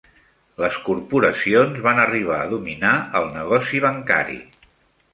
[0.63, 4.45] Les corporacions van arribar a dominar el negoci bancari.